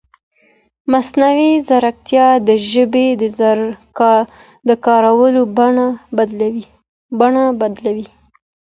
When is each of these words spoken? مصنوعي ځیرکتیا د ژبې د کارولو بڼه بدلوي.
مصنوعي 0.91 1.51
ځیرکتیا 1.67 2.27
د 2.47 2.49
ژبې 2.69 3.07
د 4.67 4.71
کارولو 4.85 5.41
بڼه 6.17 7.47
بدلوي. 7.71 8.05